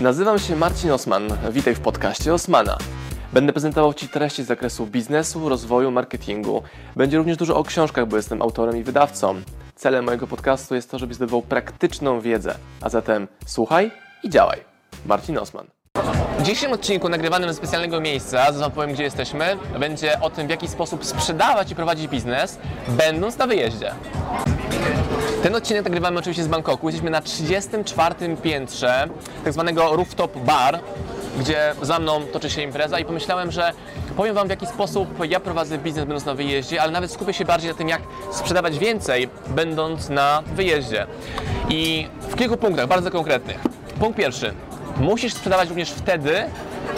Nazywam 0.00 0.38
się 0.38 0.56
Marcin 0.56 0.90
Osman. 0.90 1.28
Witaj 1.50 1.74
w 1.74 1.80
podcaście 1.80 2.34
Osmana. 2.34 2.78
Będę 3.32 3.52
prezentował 3.52 3.94
Ci 3.94 4.08
treści 4.08 4.44
z 4.44 4.46
zakresu 4.46 4.86
biznesu, 4.86 5.48
rozwoju, 5.48 5.90
marketingu. 5.90 6.62
Będzie 6.96 7.18
również 7.18 7.36
dużo 7.36 7.56
o 7.56 7.64
książkach, 7.64 8.06
bo 8.08 8.16
jestem 8.16 8.42
autorem 8.42 8.76
i 8.76 8.82
wydawcą. 8.82 9.34
Celem 9.74 10.04
mojego 10.04 10.26
podcastu 10.26 10.74
jest 10.74 10.90
to, 10.90 10.98
żebyś 10.98 11.16
zdobywał 11.16 11.42
praktyczną 11.42 12.20
wiedzę. 12.20 12.54
A 12.80 12.88
zatem 12.88 13.28
słuchaj 13.46 13.90
i 14.22 14.30
działaj. 14.30 14.60
Marcin 15.06 15.38
Osman. 15.38 15.66
W 16.38 16.42
dzisiejszym 16.42 16.72
odcinku 16.72 17.08
nagrywanym 17.08 17.48
ze 17.48 17.54
specjalnego 17.54 18.00
miejsca, 18.00 18.52
zaraz 18.52 18.72
powiem 18.72 18.92
gdzie 18.92 19.02
jesteśmy, 19.02 19.56
będzie 19.80 20.20
o 20.20 20.30
tym 20.30 20.46
w 20.46 20.50
jaki 20.50 20.68
sposób 20.68 21.04
sprzedawać 21.04 21.70
i 21.70 21.74
prowadzić 21.74 22.08
biznes, 22.08 22.58
będąc 22.88 23.38
na 23.38 23.46
wyjeździe. 23.46 23.92
Ten 25.46 25.54
odcinek 25.54 25.84
nagrywamy 25.84 26.18
oczywiście 26.18 26.44
z 26.44 26.48
Bangkoku. 26.48 26.88
Jesteśmy 26.88 27.10
na 27.10 27.20
34 27.20 28.14
piętrze 28.42 29.08
tak 29.44 29.52
zwanego 29.52 29.96
rooftop 29.96 30.38
bar, 30.38 30.80
gdzie 31.38 31.74
za 31.82 31.98
mną 31.98 32.20
toczy 32.32 32.50
się 32.50 32.62
impreza 32.62 32.98
i 32.98 33.04
pomyślałem, 33.04 33.50
że 33.50 33.72
powiem 34.16 34.34
Wam 34.34 34.46
w 34.46 34.50
jaki 34.50 34.66
sposób 34.66 35.08
ja 35.28 35.40
prowadzę 35.40 35.78
biznes 35.78 36.04
będąc 36.04 36.24
na 36.24 36.34
wyjeździe, 36.34 36.82
ale 36.82 36.92
nawet 36.92 37.12
skupię 37.12 37.32
się 37.32 37.44
bardziej 37.44 37.70
na 37.70 37.76
tym, 37.76 37.88
jak 37.88 38.02
sprzedawać 38.32 38.78
więcej 38.78 39.28
będąc 39.48 40.08
na 40.08 40.42
wyjeździe. 40.54 41.06
I 41.68 42.08
w 42.20 42.36
kilku 42.36 42.56
punktach, 42.56 42.86
bardzo 42.86 43.10
konkretnych. 43.10 43.58
Punkt 44.00 44.18
pierwszy. 44.18 44.54
Musisz 44.96 45.34
sprzedawać 45.34 45.68
również 45.68 45.90
wtedy, 45.90 46.44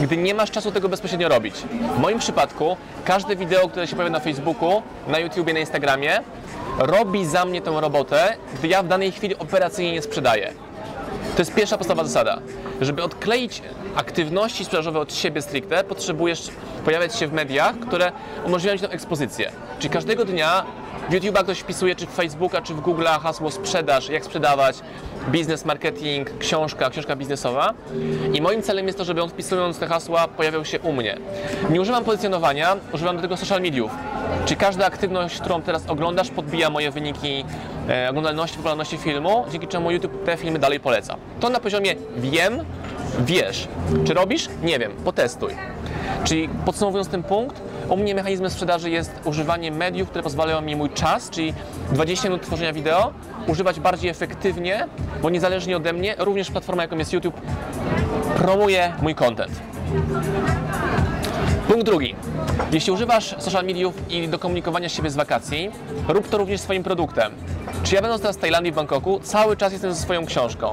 gdy 0.00 0.16
nie 0.16 0.34
masz 0.34 0.50
czasu 0.50 0.72
tego 0.72 0.88
bezpośrednio 0.88 1.28
robić. 1.28 1.54
W 1.96 1.98
moim 1.98 2.18
przypadku 2.18 2.76
każde 3.04 3.36
wideo, 3.36 3.68
które 3.68 3.86
się 3.86 3.96
pojawia 3.96 4.12
na 4.12 4.20
Facebooku, 4.20 4.82
na 5.08 5.18
YouTubie, 5.18 5.52
na 5.52 5.60
Instagramie, 5.60 6.20
robi 6.78 7.26
za 7.26 7.44
mnie 7.44 7.62
tę 7.62 7.80
robotę, 7.80 8.36
gdy 8.58 8.68
ja 8.68 8.82
w 8.82 8.88
danej 8.88 9.12
chwili 9.12 9.38
operacyjnie 9.38 9.92
nie 9.92 10.02
sprzedaję. 10.02 10.52
To 11.36 11.42
jest 11.42 11.54
pierwsza 11.54 11.78
podstawowa 11.78 12.08
zasada. 12.08 12.40
Żeby 12.80 13.02
odkleić 13.02 13.62
aktywności 13.96 14.64
sprzedażowe 14.64 15.00
od 15.00 15.14
siebie 15.14 15.42
stricte, 15.42 15.84
potrzebujesz 15.84 16.48
pojawiać 16.84 17.16
się 17.16 17.26
w 17.26 17.32
mediach, 17.32 17.78
które 17.78 18.12
umożliwiają 18.44 18.78
Ci 18.78 18.86
tę 18.86 18.92
ekspozycję. 18.92 19.52
Czyli 19.78 19.94
każdego 19.94 20.24
dnia 20.24 20.64
w 21.08 21.12
YouTube'a 21.12 21.42
ktoś 21.42 21.58
wpisuje, 21.60 21.96
czy 21.96 22.06
w 22.06 22.10
Facebooka, 22.10 22.62
czy 22.62 22.74
w 22.74 22.80
Google'a 22.80 23.20
hasło 23.20 23.50
sprzedaż, 23.50 24.08
jak 24.08 24.24
sprzedawać, 24.24 24.76
biznes, 25.28 25.64
marketing, 25.64 26.38
książka, 26.38 26.90
książka 26.90 27.16
biznesowa. 27.16 27.74
I 28.32 28.42
moim 28.42 28.62
celem 28.62 28.86
jest 28.86 28.98
to, 28.98 29.04
żeby 29.04 29.22
on 29.22 29.30
wpisując 29.30 29.78
te 29.78 29.86
hasła 29.86 30.28
pojawiał 30.28 30.64
się 30.64 30.80
u 30.80 30.92
mnie. 30.92 31.18
Nie 31.70 31.80
używam 31.80 32.04
pozycjonowania, 32.04 32.76
używam 32.92 33.16
do 33.16 33.22
tego 33.22 33.36
social 33.36 33.62
mediów. 33.62 33.90
Czyli 34.44 34.56
każda 34.56 34.86
aktywność, 34.86 35.40
którą 35.40 35.62
teraz 35.62 35.86
oglądasz, 35.86 36.30
podbija 36.30 36.70
moje 36.70 36.90
wyniki 36.90 37.44
e, 37.88 38.10
oglądalności, 38.10 38.56
popularności 38.56 38.98
filmu, 38.98 39.44
dzięki 39.52 39.68
czemu 39.68 39.90
YouTube 39.90 40.24
te 40.24 40.36
filmy 40.36 40.58
dalej 40.58 40.80
poleca. 40.80 41.16
To 41.40 41.50
na 41.50 41.60
poziomie 41.60 41.94
wiem, 42.16 42.64
wiesz. 43.18 43.68
Czy 44.06 44.14
robisz? 44.14 44.48
Nie 44.62 44.78
wiem, 44.78 44.92
potestuj. 45.04 45.50
Czyli 46.24 46.48
podsumowując 46.64 47.08
ten 47.08 47.22
punkt, 47.22 47.62
u 47.88 47.96
mnie 47.96 48.14
mechanizmem 48.14 48.50
sprzedaży 48.50 48.90
jest 48.90 49.20
używanie 49.24 49.72
mediów, 49.72 50.08
które 50.08 50.22
pozwalają 50.22 50.60
mi 50.60 50.76
mój 50.76 50.90
czas, 50.90 51.30
czyli 51.30 51.54
20 51.92 52.28
minut 52.28 52.42
tworzenia 52.42 52.72
wideo, 52.72 53.12
używać 53.46 53.80
bardziej 53.80 54.10
efektywnie, 54.10 54.86
bo 55.22 55.30
niezależnie 55.30 55.76
ode 55.76 55.92
mnie, 55.92 56.14
również 56.18 56.50
platforma 56.50 56.82
jaką 56.82 56.98
jest 56.98 57.12
YouTube 57.12 57.40
promuje 58.38 58.92
mój 59.02 59.14
content. 59.14 59.52
Punkt 61.68 61.86
drugi. 61.86 62.14
Jeśli 62.72 62.92
używasz 62.92 63.34
social 63.38 63.64
mediów 63.64 63.94
i 64.10 64.28
do 64.28 64.38
komunikowania 64.38 64.88
siebie 64.88 65.10
z 65.10 65.16
wakacji, 65.16 65.70
rób 66.08 66.28
to 66.28 66.38
również 66.38 66.60
swoim 66.60 66.82
produktem. 66.82 67.32
Czy 67.82 67.94
ja 67.94 68.00
będąc 68.00 68.22
teraz 68.22 68.36
w 68.36 68.40
Tajlandii, 68.40 68.72
w 68.72 68.74
Bangkoku, 68.74 69.20
cały 69.22 69.56
czas 69.56 69.72
jestem 69.72 69.92
ze 69.92 70.00
swoją 70.00 70.26
książką. 70.26 70.70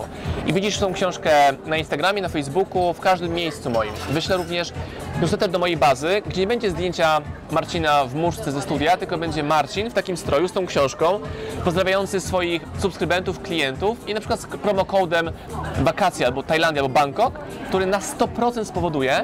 I 0.48 0.54
widzisz 0.54 0.78
tą 0.78 0.94
książkę 0.94 1.32
na 1.66 1.78
Instagramie, 1.78 2.22
na 2.22 2.30
Facebooku, 2.30 2.94
w 2.94 3.00
każdym 3.00 3.34
miejscu 3.34 3.70
moim. 3.70 3.94
Wyślę 4.10 4.38
również 4.38 4.74
newsletter 5.22 5.50
do 5.50 5.60
mojej 5.60 5.78
bazy, 5.78 6.22
gdzie 6.26 6.42
nie 6.42 6.48
będzie 6.48 6.72
zdjęcia 6.72 7.22
Marcina 7.52 8.06
w 8.06 8.16
muszce 8.16 8.52
ze 8.52 8.62
studia, 8.62 8.98
tylko 8.98 9.18
będzie 9.18 9.44
Marcin 9.44 9.90
w 9.90 9.94
takim 9.94 10.18
stroju 10.18 10.48
z 10.48 10.52
tą 10.52 10.66
książką, 10.66 11.20
pozdrawiający 11.64 12.22
swoich 12.22 12.62
subskrybentów, 12.80 13.42
klientów 13.42 14.10
i 14.10 14.14
na 14.14 14.20
przykład 14.20 14.40
z 14.40 14.46
promokodem 14.46 15.32
wakacje 15.78 16.26
albo 16.26 16.44
Tajlandia 16.44 16.82
albo 16.82 16.94
Bangkok, 16.94 17.40
który 17.68 17.86
na 17.86 18.00
100% 18.00 18.66
spowoduje, 18.66 19.24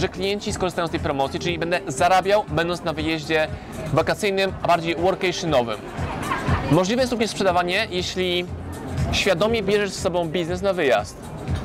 że 0.00 0.08
klienci 0.08 0.52
skorzystają 0.52 0.88
z 0.88 0.90
tej 0.90 1.00
promocji, 1.00 1.40
czyli 1.40 1.58
będę 1.58 1.80
zarabiał 1.86 2.44
będąc 2.48 2.84
na 2.84 2.92
wyjeździe 2.92 3.48
wakacyjnym, 3.92 4.52
a 4.62 4.68
bardziej 4.68 4.96
workationowym. 4.96 5.78
Możliwe 6.70 7.02
jest 7.02 7.12
również 7.12 7.30
sprzedawanie, 7.30 7.86
jeśli 7.90 8.46
świadomie 9.12 9.62
bierzesz 9.62 9.90
ze 9.90 10.00
sobą 10.00 10.28
biznes 10.28 10.62
na 10.62 10.72
wyjazd. 10.72 11.16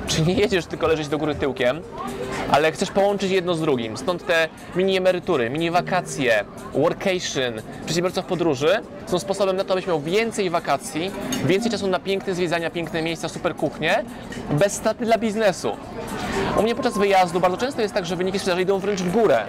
Czyli 0.08 0.28
nie 0.28 0.34
jedziesz 0.34 0.66
tylko 0.66 0.88
leżeć 0.88 1.08
do 1.08 1.18
góry 1.18 1.36
tyłkiem, 1.36 1.82
ale 2.52 2.72
chcesz 2.72 2.92
połączyć 2.92 3.32
jedno 3.32 3.56
z 3.56 3.62
drugim. 3.62 3.98
Stąd 3.98 4.26
te 4.26 4.50
mini 4.76 4.98
emerytury, 4.98 5.50
mini 5.50 5.72
wakacje, 5.72 6.46
workation, 6.74 7.54
przedsiębiorca 7.86 8.22
w 8.22 8.26
podróży 8.26 8.80
są 9.06 9.20
sposobem 9.20 9.56
na 9.56 9.64
to, 9.64 9.74
abyś 9.74 9.88
miał 9.88 10.02
więcej 10.02 10.50
wakacji, 10.50 11.12
więcej 11.46 11.72
czasu 11.72 11.88
na 11.88 12.00
piękne 12.00 12.36
zwiedzania, 12.36 12.70
piękne 12.70 13.02
miejsca, 13.02 13.30
super 13.30 13.56
kuchnie, 13.56 14.04
bez 14.52 14.74
straty 14.74 15.06
dla 15.06 15.18
biznesu. 15.18 15.72
U 16.58 16.62
mnie 16.64 16.75
podczas 16.75 16.97
wyjazdu 16.97 17.40
bardzo 17.40 17.58
często 17.58 17.81
jest 17.81 17.94
tak, 17.94 18.06
że 18.06 18.16
wyniki 18.16 18.40
sprzedaży 18.40 18.62
idą 18.62 18.80
wręcz 18.80 19.02
w 19.02 19.12
górę. 19.12 19.44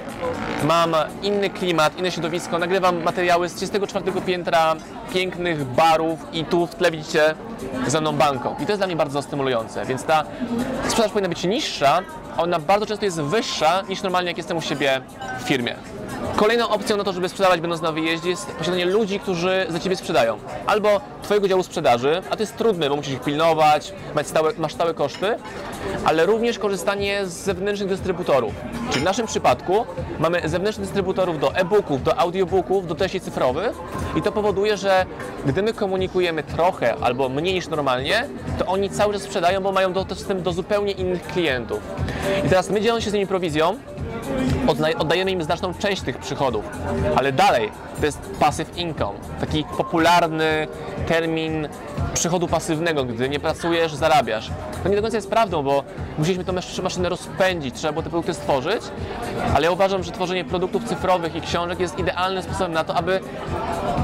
Mam 0.64 0.94
inny 1.22 1.50
klimat, 1.50 1.98
inne 1.98 2.10
środowisko, 2.10 2.58
nagrywam 2.58 3.02
materiały 3.02 3.48
z 3.48 3.54
34 3.54 4.12
piętra 4.26 4.76
pięknych 5.12 5.64
barów 5.64 6.20
i 6.32 6.44
tu 6.44 6.66
w 6.66 6.74
tle 6.74 6.90
widzicie 6.90 7.34
ze 7.86 8.00
mną 8.00 8.12
Bangkok. 8.16 8.60
I 8.60 8.66
to 8.66 8.72
jest 8.72 8.80
dla 8.80 8.86
mnie 8.86 8.96
bardzo 8.96 9.22
stymulujące, 9.22 9.86
więc 9.86 10.04
ta 10.04 10.24
sprzedaż 10.88 11.12
powinna 11.12 11.28
być 11.28 11.44
niższa, 11.44 12.02
a 12.36 12.42
ona 12.42 12.58
bardzo 12.58 12.86
często 12.86 13.04
jest 13.04 13.20
wyższa 13.20 13.82
niż 13.88 14.02
normalnie 14.02 14.30
jak 14.30 14.36
jestem 14.36 14.56
u 14.56 14.62
siebie 14.62 15.00
w 15.40 15.42
firmie. 15.42 15.76
Kolejną 16.36 16.68
opcją 16.68 16.96
na 16.96 17.04
to, 17.04 17.12
żeby 17.12 17.28
sprzedawać 17.28 17.60
będąc 17.60 17.82
na 17.82 17.92
wyjeździe 17.92 18.30
jest 18.30 18.46
posiadanie 18.46 18.86
ludzi, 18.86 19.20
którzy 19.20 19.66
za 19.68 19.78
Ciebie 19.78 19.96
sprzedają. 19.96 20.38
Albo 20.66 21.00
Twojego 21.22 21.48
działu 21.48 21.62
sprzedaży, 21.62 22.22
a 22.30 22.36
to 22.36 22.42
jest 22.42 22.56
trudne, 22.56 22.88
bo 22.88 22.96
musisz 22.96 23.12
ich 23.12 23.20
pilnować, 23.20 23.92
masz 24.14 24.26
stałe, 24.26 24.52
masz 24.58 24.74
stałe 24.74 24.94
koszty, 24.94 25.36
ale 26.04 26.26
również 26.26 26.58
korzystanie 26.58 27.26
z 27.26 27.32
zewnętrznych 27.32 27.88
dystrybutorów. 27.88 28.54
Czyli 28.90 29.00
w 29.00 29.04
naszym 29.04 29.26
przypadku 29.26 29.86
mamy 30.18 30.48
zewnętrznych 30.48 30.86
dystrybutorów 30.86 31.40
do 31.40 31.54
e-booków, 31.54 32.02
do 32.02 32.18
audiobooków, 32.18 32.86
do 32.86 32.94
treści 32.94 33.20
cyfrowych 33.20 33.76
i 34.16 34.22
to 34.22 34.32
powoduje, 34.32 34.76
że 34.76 35.06
gdy 35.46 35.62
my 35.62 35.72
komunikujemy 35.72 36.42
trochę 36.42 36.94
albo 37.00 37.28
mniej 37.28 37.54
niż 37.54 37.68
normalnie, 37.68 38.28
to 38.58 38.66
oni 38.66 38.90
cały 38.90 39.14
czas 39.14 39.22
sprzedają, 39.22 39.60
bo 39.60 39.72
mają 39.72 39.92
dostęp 39.92 40.42
do 40.42 40.52
zupełnie 40.52 40.92
innych 40.92 41.22
klientów. 41.22 41.80
I 42.46 42.48
teraz 42.48 42.70
my 42.70 42.80
dzieląc 42.80 43.04
się 43.04 43.10
z 43.10 43.12
nimi 43.12 43.26
prowizją, 43.26 43.76
oddajemy 44.98 45.30
im 45.30 45.42
znaczną 45.42 45.74
część 45.74 46.02
tych 46.02 46.18
przychodów, 46.18 46.64
ale 47.16 47.32
dalej 47.32 47.70
to 48.00 48.06
jest 48.06 48.20
passive 48.40 48.78
income, 48.78 49.18
taki 49.40 49.64
popularny 49.76 50.68
termin 51.08 51.68
przychodu 52.14 52.48
pasywnego, 52.48 53.04
gdy 53.04 53.28
nie 53.28 53.40
pracujesz, 53.40 53.94
zarabiasz. 53.94 54.50
To 54.82 54.88
nie 54.88 54.96
do 54.96 55.02
końca 55.02 55.16
jest 55.16 55.30
prawdą, 55.30 55.62
bo 55.62 55.84
musieliśmy 56.18 56.44
tę 56.44 56.52
maszynę 56.82 57.08
rozpędzić, 57.08 57.74
trzeba 57.74 57.92
było 57.92 58.02
te 58.02 58.10
produkty 58.10 58.34
stworzyć, 58.34 58.82
ale 59.54 59.64
ja 59.64 59.70
uważam, 59.70 60.02
że 60.02 60.12
tworzenie 60.12 60.44
produktów 60.44 60.84
cyfrowych 60.84 61.36
i 61.36 61.40
książek 61.40 61.80
jest 61.80 61.98
idealnym 61.98 62.42
sposobem 62.42 62.72
na 62.72 62.84
to, 62.84 62.94
aby 62.94 63.20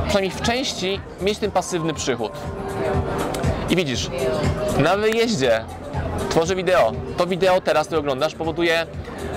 przynajmniej 0.04 0.30
w 0.30 0.42
części 0.42 1.00
mieć 1.20 1.38
ten 1.38 1.50
pasywny 1.50 1.94
przychód. 1.94 2.32
I 3.70 3.76
widzisz, 3.76 4.10
na 4.78 4.96
wyjeździe 4.96 5.64
tworzę 6.30 6.56
wideo. 6.56 6.92
To 7.16 7.26
wideo 7.26 7.60
teraz, 7.60 7.86
które 7.86 8.00
oglądasz, 8.00 8.34
powoduje 8.34 8.86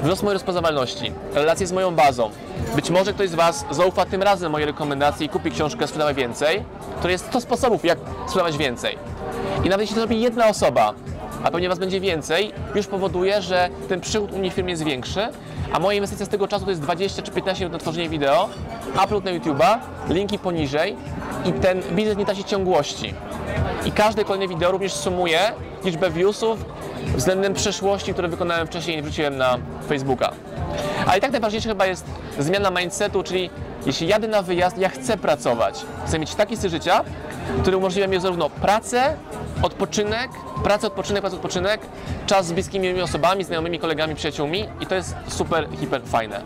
wzrost 0.04 0.24
mojej 0.24 0.34
rozpoznawalności, 0.34 1.12
relacje 1.34 1.68
z 1.68 1.72
moją 1.72 1.96
bazą. 1.96 2.30
Być 2.76 2.90
może 2.90 3.14
ktoś 3.14 3.30
z 3.30 3.36
Was 3.36 3.66
zaufa 3.72 4.06
tym 4.06 4.24
razem 4.24 4.52
mojej 4.52 4.68
rekomendacji 4.68 5.26
i 5.26 5.30
kupi 5.30 5.52
książkę 5.52 5.88
Sprzedawaj 5.88 6.16
Więcej, 6.16 6.64
to 7.02 7.10
jest 7.10 7.26
100 7.26 7.42
sposobów, 7.42 7.86
jak 7.86 8.00
sprzedawać 8.26 8.58
więcej. 8.58 8.98
I 9.64 9.70
nawet 9.70 9.82
jeśli 9.82 9.96
to 9.96 10.02
robi 10.02 10.22
jedna 10.22 10.48
osoba, 10.48 10.94
a 11.44 11.52
pewnie 11.52 11.70
Was 11.70 11.80
będzie 11.80 12.00
więcej, 12.00 12.54
już 12.76 12.88
powoduje, 12.88 13.42
że 13.42 13.70
ten 13.90 14.02
przychód 14.02 14.32
u 14.32 14.38
mnie 14.38 14.52
w 14.52 14.54
firmie 14.54 14.72
jest 14.72 14.84
większy, 14.84 15.28
a 15.74 15.80
moja 15.80 15.98
inwestycja 15.98 16.26
z 16.26 16.30
tego 16.30 16.48
czasu 16.48 16.66
to 16.66 16.72
jest 16.72 16.82
20 16.82 17.22
czy 17.22 17.32
15 17.32 17.66
minut 17.66 17.74
na 17.74 17.80
tworzenie 17.80 18.10
wideo, 18.10 18.50
upload 19.06 19.24
na 19.24 19.32
YouTube'a, 19.32 19.78
linki 20.10 20.40
poniżej 20.40 20.96
i 21.46 21.54
ten 21.54 21.82
biznes 21.92 22.18
nie 22.18 22.26
traci 22.26 22.44
ciągłości. 22.44 23.14
I 23.86 23.92
każde 23.92 24.24
kolejne 24.24 24.48
wideo 24.48 24.72
również 24.72 24.94
sumuje 24.94 25.40
liczbę 25.84 26.10
viewsów 26.12 26.66
względem 27.16 27.54
przeszłości, 27.54 28.14
które 28.14 28.28
wykonałem 28.28 28.68
wcześniej 28.68 28.98
i 28.98 29.02
wrzuciłem 29.02 29.38
na 29.38 29.58
Facebooka. 29.88 30.32
Ale 31.08 31.18
i 31.18 31.22
tak 31.22 31.32
najważniejsze 31.32 31.70
chyba 31.70 31.86
jest 31.86 32.06
zmiana 32.40 32.72
mindsetu, 32.72 33.24
czyli 33.24 33.50
jeśli 33.86 34.08
jadę 34.08 34.28
na 34.28 34.42
wyjazd, 34.42 34.78
ja 34.78 34.90
chcę 34.90 35.18
pracować. 35.18 35.86
Chcę 36.06 36.20
mieć 36.20 36.36
taki 36.36 36.58
styl 36.58 36.70
życia, 36.70 37.04
który 37.62 37.78
umożliwia 37.78 38.08
mi 38.08 38.20
zarówno 38.20 38.50
pracę, 38.50 39.18
Odpoczynek, 39.62 40.32
praca, 40.64 40.88
odpoczynek, 40.88 41.22
praca, 41.22 41.36
odpoczynek, 41.36 41.82
czas 42.26 42.46
z 42.46 42.52
bliskimi 42.52 43.02
osobami, 43.02 43.44
znajomymi, 43.44 43.80
kolegami, 43.80 44.16
przyjaciółmi 44.16 44.66
i 44.80 44.86
to 44.86 44.96
jest 44.96 45.16
super, 45.28 45.68
hiper 45.80 46.02
fajne. 46.06 46.42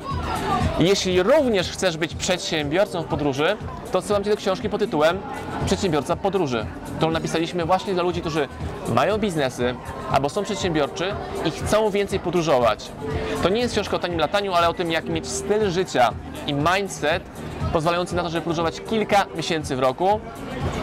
Jeśli 0.80 1.24
również 1.24 1.72
chcesz 1.72 1.98
być 1.98 2.16
przedsiębiorcą 2.16 3.02
w 3.02 3.06
podróży, 3.06 3.58
to 3.92 4.00
odsyłam 4.00 4.24
Cię 4.24 4.30
do 4.30 4.38
książki 4.38 4.70
pod 4.70 4.82
tytułem 4.82 5.20
Przedsiębiorca 5.66 6.16
podróży, 6.16 6.66
którą 6.98 7.12
napisaliśmy 7.12 7.66
właśnie 7.66 7.94
dla 7.94 8.04
ludzi, 8.04 8.22
którzy 8.22 8.48
mają 8.90 9.18
biznesy 9.18 9.76
albo 10.12 10.30
są 10.30 10.44
przedsiębiorczy 10.44 11.14
i 11.46 11.52
chcą 11.52 11.90
więcej 11.90 12.20
podróżować. 12.20 12.92
To 13.44 13.50
nie 13.50 13.62
jest 13.62 13.74
książka 13.74 13.96
o 13.96 14.00
tanim 14.00 14.20
lataniu, 14.20 14.54
ale 14.54 14.70
o 14.70 14.74
tym, 14.74 14.92
jak 14.92 15.06
mieć 15.06 15.28
styl 15.28 15.70
życia 15.70 16.12
i 16.48 16.54
mindset 16.54 17.24
pozwalający 17.78 18.16
na 18.16 18.24
to, 18.24 18.30
żeby 18.30 18.42
podróżować 18.42 18.82
kilka 18.90 19.26
miesięcy 19.36 19.76
w 19.76 19.80
roku 19.80 20.20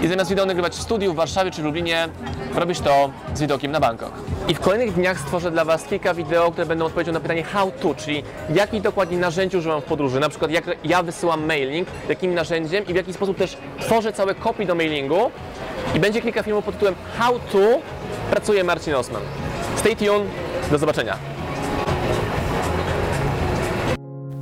i 0.03 0.09
zamiast 0.09 0.31
wideo 0.31 0.47
nagrywać 0.47 0.73
w 0.73 0.83
studiu 0.83 1.13
w 1.13 1.17
Warszawie 1.17 1.51
czy 1.51 1.63
Lublinie, 1.63 2.09
robisz 2.55 2.81
to 2.81 3.11
z 3.35 3.41
widokiem 3.41 3.73
na 3.73 3.81
Bangkok. 3.81 4.13
I 4.49 4.55
w 4.55 4.61
kolejnych 4.61 4.95
dniach 4.95 5.21
stworzę 5.21 5.51
dla 5.51 5.65
Was 5.65 5.85
kilka 5.85 6.15
wideo, 6.15 6.53
które 6.53 6.67
będą 6.67 6.85
odpowiedzią 6.85 7.13
na 7.13 7.21
pytanie 7.21 7.43
how 7.43 7.73
to, 7.83 7.95
czyli 7.95 8.23
jakich 8.55 8.83
dokładnie 8.83 9.19
narzędzi 9.19 9.57
używam 9.57 9.81
w 9.81 9.85
podróży, 9.85 10.21
na 10.21 10.29
przykład 10.29 10.51
jak 10.51 10.65
ja 10.85 11.03
wysyłam 11.03 11.47
mailing, 11.47 11.89
jakim 12.09 12.35
narzędziem 12.35 12.87
i 12.87 12.93
w 12.93 12.97
jaki 12.97 13.13
sposób 13.13 13.37
też 13.37 13.57
tworzę 13.81 14.13
całe 14.13 14.35
kopii 14.35 14.67
do 14.67 14.75
mailingu. 14.75 15.31
I 15.95 16.01
będzie 16.01 16.23
kilka 16.23 16.43
filmów 16.43 16.65
pod 16.65 16.75
tytułem 16.75 16.95
how 17.19 17.39
to 17.53 17.59
pracuje 18.31 18.65
Marcin 18.65 18.95
Osman. 18.95 19.23
Stay 19.77 19.97
tuned, 19.97 20.29
do 20.71 20.79
zobaczenia. 20.79 21.34